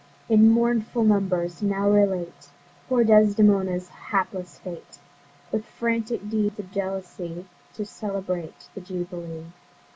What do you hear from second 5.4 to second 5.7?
With